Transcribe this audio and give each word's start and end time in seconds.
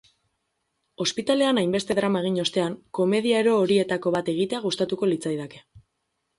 Ospitalean 1.03 1.59
hainbeste 1.63 1.97
drama 1.99 2.23
egin 2.25 2.41
ostean, 2.45 2.79
komedia 3.01 3.45
ero 3.45 3.55
horietako 3.61 4.17
bat 4.19 4.35
egitea 4.37 4.65
gustatuko 4.67 5.15
litzaidake. 5.15 5.67